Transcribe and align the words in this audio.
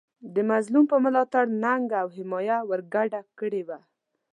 د 0.33 0.37
مظلوم 0.51 0.85
په 0.91 0.97
ملاتړ 1.05 1.43
ننګه 1.63 1.97
او 2.03 2.07
حمایه 2.15 2.57
ورګډه 2.69 3.21
کړې 3.39 3.61
وه. 3.67 3.79